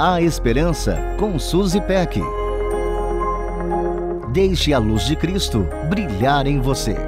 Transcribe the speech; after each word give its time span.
A 0.00 0.22
Esperança 0.22 0.96
com 1.18 1.40
Suzy 1.40 1.80
Peck. 1.80 2.22
Deixe 4.32 4.72
a 4.72 4.78
luz 4.78 5.04
de 5.04 5.16
Cristo 5.16 5.66
brilhar 5.90 6.46
em 6.46 6.60
você. 6.60 7.07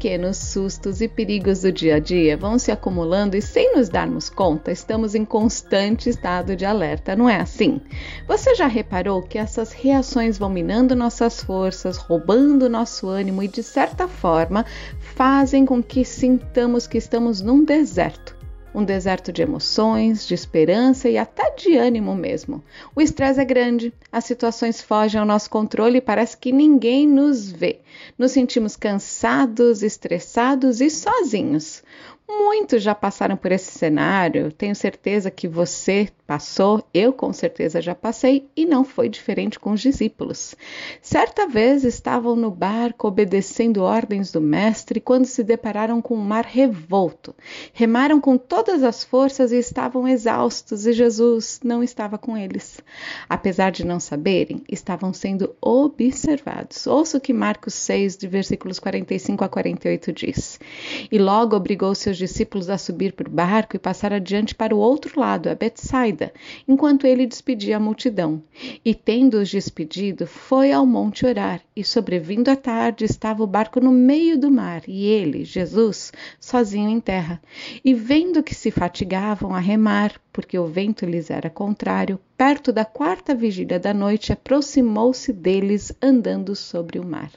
Pequenos 0.00 0.38
sustos 0.38 1.02
e 1.02 1.08
perigos 1.08 1.60
do 1.60 1.70
dia 1.70 1.96
a 1.96 1.98
dia 1.98 2.34
vão 2.34 2.58
se 2.58 2.72
acumulando 2.72 3.36
e, 3.36 3.42
sem 3.42 3.76
nos 3.76 3.90
darmos 3.90 4.30
conta, 4.30 4.72
estamos 4.72 5.14
em 5.14 5.26
constante 5.26 6.08
estado 6.08 6.56
de 6.56 6.64
alerta, 6.64 7.14
não 7.14 7.28
é 7.28 7.36
assim? 7.36 7.82
Você 8.26 8.54
já 8.54 8.66
reparou 8.66 9.20
que 9.20 9.36
essas 9.36 9.72
reações 9.72 10.38
vão 10.38 10.48
minando 10.48 10.96
nossas 10.96 11.42
forças, 11.42 11.98
roubando 11.98 12.66
nosso 12.66 13.10
ânimo 13.10 13.42
e, 13.42 13.48
de 13.48 13.62
certa 13.62 14.08
forma, 14.08 14.64
fazem 14.98 15.66
com 15.66 15.82
que 15.82 16.02
sintamos 16.02 16.86
que 16.86 16.96
estamos 16.96 17.42
num 17.42 17.62
deserto? 17.62 18.39
Um 18.74 18.84
deserto 18.84 19.32
de 19.32 19.42
emoções, 19.42 20.26
de 20.26 20.34
esperança 20.34 21.08
e 21.08 21.18
até 21.18 21.50
de 21.50 21.76
ânimo 21.76 22.14
mesmo. 22.14 22.62
O 22.94 23.00
estresse 23.00 23.40
é 23.40 23.44
grande, 23.44 23.92
as 24.10 24.24
situações 24.24 24.80
fogem 24.80 25.20
ao 25.20 25.26
nosso 25.26 25.50
controle 25.50 25.98
e 25.98 26.00
parece 26.00 26.36
que 26.36 26.52
ninguém 26.52 27.06
nos 27.06 27.50
vê. 27.50 27.80
Nos 28.18 28.32
sentimos 28.32 28.76
cansados, 28.76 29.82
estressados 29.82 30.80
e 30.80 30.88
sozinhos. 30.88 31.82
Muitos 32.30 32.80
já 32.82 32.94
passaram 32.94 33.36
por 33.36 33.50
esse 33.50 33.72
cenário, 33.72 34.52
tenho 34.52 34.74
certeza 34.74 35.32
que 35.32 35.48
você 35.48 36.08
passou, 36.30 36.80
eu 36.94 37.12
com 37.12 37.32
certeza 37.32 37.82
já 37.82 37.92
passei 37.92 38.48
e 38.56 38.64
não 38.64 38.84
foi 38.84 39.08
diferente 39.08 39.58
com 39.58 39.72
os 39.72 39.80
discípulos. 39.80 40.54
Certa 41.02 41.48
vez 41.48 41.82
estavam 41.82 42.36
no 42.36 42.52
barco 42.52 43.08
obedecendo 43.08 43.82
ordens 43.82 44.30
do 44.30 44.40
Mestre 44.40 45.00
quando 45.00 45.24
se 45.24 45.42
depararam 45.42 46.00
com 46.00 46.14
um 46.14 46.24
mar 46.24 46.44
revolto. 46.44 47.34
Remaram 47.72 48.20
com 48.20 48.38
todas 48.38 48.84
as 48.84 49.02
forças 49.02 49.50
e 49.50 49.58
estavam 49.58 50.06
exaustos 50.06 50.86
e 50.86 50.92
Jesus 50.92 51.58
não 51.64 51.82
estava 51.82 52.16
com 52.16 52.36
eles. 52.36 52.78
Apesar 53.28 53.72
de 53.72 53.84
não 53.84 53.98
saberem, 53.98 54.62
estavam 54.68 55.12
sendo 55.12 55.56
observados. 55.60 56.86
Ouça 56.86 57.18
o 57.18 57.20
que 57.20 57.32
Marcos 57.32 57.74
6, 57.74 58.16
de 58.16 58.28
versículos 58.28 58.78
45 58.78 59.42
a 59.42 59.48
48 59.48 60.12
diz. 60.12 60.60
E 61.10 61.18
logo 61.18 61.56
obrigou 61.56 61.92
seus 61.92 62.19
discípulos 62.20 62.68
a 62.68 62.76
subir 62.76 63.14
para 63.14 63.28
o 63.28 63.32
barco 63.32 63.74
e 63.74 63.78
passar 63.78 64.12
adiante 64.12 64.54
para 64.54 64.74
o 64.74 64.78
outro 64.78 65.18
lado, 65.18 65.48
a 65.48 65.54
Betsaida, 65.54 66.32
enquanto 66.68 67.06
ele 67.06 67.26
despedia 67.26 67.78
a 67.78 67.80
multidão. 67.80 68.42
E 68.84 68.94
tendo-os 68.94 69.50
despedido, 69.50 70.26
foi 70.26 70.70
ao 70.70 70.84
monte 70.84 71.24
orar, 71.24 71.60
e 71.74 71.82
sobrevindo 71.82 72.50
a 72.50 72.56
tarde 72.56 73.04
estava 73.04 73.42
o 73.42 73.46
barco 73.46 73.80
no 73.80 73.90
meio 73.90 74.38
do 74.38 74.50
mar, 74.50 74.82
e 74.86 75.06
ele, 75.06 75.44
Jesus, 75.44 76.12
sozinho 76.38 76.90
em 76.90 77.00
terra. 77.00 77.40
E 77.82 77.94
vendo 77.94 78.42
que 78.42 78.54
se 78.54 78.70
fatigavam 78.70 79.54
a 79.54 79.58
remar, 79.58 80.20
porque 80.32 80.58
o 80.58 80.66
vento 80.66 81.06
lhes 81.06 81.30
era 81.30 81.48
contrário, 81.48 82.20
perto 82.40 82.72
da 82.72 82.86
quarta 82.86 83.34
vigília 83.34 83.78
da 83.78 83.92
noite, 83.92 84.32
aproximou-se 84.32 85.30
deles 85.30 85.92
andando 86.00 86.56
sobre 86.56 86.98
o 86.98 87.04
mar. 87.04 87.30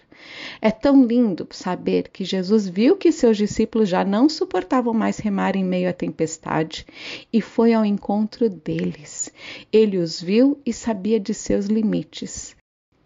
É 0.62 0.72
tão 0.72 1.04
lindo 1.04 1.46
saber 1.52 2.08
que 2.08 2.24
Jesus 2.24 2.70
viu 2.70 2.96
que 2.96 3.12
seus 3.12 3.36
discípulos 3.36 3.90
já 3.90 4.06
não 4.06 4.30
suportavam 4.30 4.94
mais 4.94 5.18
remar 5.18 5.58
em 5.58 5.64
meio 5.66 5.90
à 5.90 5.94
tempestade 5.94 6.86
e 7.34 7.42
foi 7.42 7.74
ao 7.74 7.84
encontro 7.84 8.50
deles. 8.50 9.30
Ele 9.74 9.98
os 9.98 10.22
viu 10.22 10.58
e 10.66 10.72
sabia 10.72 11.20
de 11.20 11.34
seus 11.34 11.66
limites. 11.66 12.56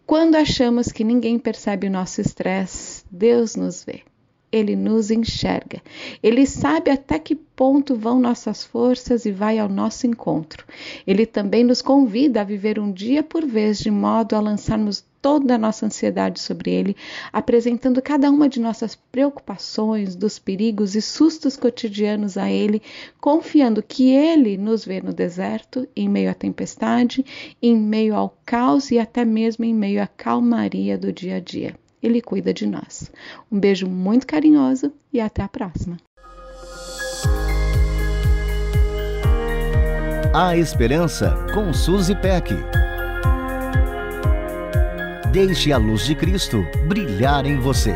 Quando 0.05 0.35
achamos 0.35 0.91
que 0.91 1.03
ninguém 1.03 1.39
percebe 1.39 1.87
o 1.87 1.91
nosso 1.91 2.21
estresse, 2.21 3.03
Deus 3.09 3.55
nos 3.55 3.83
vê. 3.83 4.03
Ele 4.51 4.75
nos 4.75 5.11
enxerga. 5.11 5.81
Ele 6.23 6.45
sabe 6.45 6.89
até 6.89 7.19
que 7.19 7.35
ponto 7.35 7.95
vão 7.95 8.19
nossas 8.19 8.63
forças 8.63 9.25
e 9.25 9.31
vai 9.31 9.59
ao 9.59 9.67
nosso 9.67 10.07
encontro. 10.07 10.65
Ele 11.05 11.25
também 11.25 11.63
nos 11.63 11.81
convida 11.81 12.41
a 12.41 12.45
viver 12.45 12.79
um 12.79 12.91
dia 12.91 13.21
por 13.21 13.45
vez, 13.45 13.79
de 13.79 13.91
modo 13.91 14.35
a 14.35 14.39
lançarmos 14.39 15.03
toda 15.21 15.55
a 15.55 15.57
nossa 15.57 15.85
ansiedade 15.85 16.39
sobre 16.39 16.71
ele, 16.71 16.95
apresentando 17.33 18.01
cada 18.01 18.29
uma 18.29 18.47
de 18.47 18.61
nossas 18.61 18.95
preocupações, 18.95 20.15
dos 20.15 20.39
perigos 20.39 20.95
e 20.95 21.01
sustos 21.01 21.57
cotidianos 21.57 22.37
a 22.37 22.49
ele, 22.49 22.81
confiando 23.19 23.83
que 23.83 24.11
ele 24.11 24.57
nos 24.57 24.85
vê 24.85 25.01
no 25.01 25.11
deserto, 25.11 25.85
em 25.95 26.07
meio 26.07 26.31
à 26.31 26.33
tempestade, 26.33 27.25
em 27.61 27.75
meio 27.75 28.15
ao 28.15 28.37
caos 28.45 28.91
e 28.91 28.99
até 28.99 29.25
mesmo 29.25 29.65
em 29.65 29.73
meio 29.73 30.01
à 30.01 30.07
calmaria 30.07 30.97
do 30.97 31.11
dia 31.11 31.35
a 31.35 31.39
dia. 31.41 31.75
Ele 32.01 32.21
cuida 32.21 32.53
de 32.53 32.65
nós. 32.65 33.11
Um 33.51 33.59
beijo 33.59 33.87
muito 33.87 34.27
carinhoso 34.27 34.91
e 35.11 35.19
até 35.19 35.41
a 35.41 35.47
próxima. 35.47 35.97
A 40.33 40.55
Esperança 40.55 41.35
com 41.53 41.73
Suzy 41.73 42.15
Peck. 42.15 42.53
Deixe 45.31 45.71
a 45.71 45.77
luz 45.77 46.05
de 46.05 46.15
Cristo 46.15 46.63
brilhar 46.87 47.45
em 47.45 47.59
você. 47.59 47.95